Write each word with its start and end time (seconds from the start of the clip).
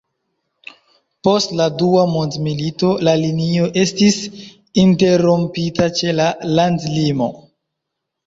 Post 1.27 1.51
la 1.59 1.67
Dua 1.81 2.05
Mondmilito 2.13 2.87
la 3.07 3.11
linio 3.25 3.67
estis 3.81 4.17
interrompita 4.85 5.91
ĉe 5.99 6.15
la 6.21 6.31
landlimo. 6.61 7.29